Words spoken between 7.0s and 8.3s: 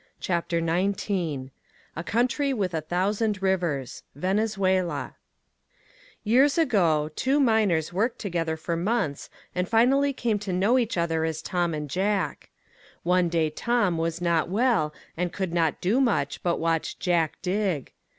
two miners worked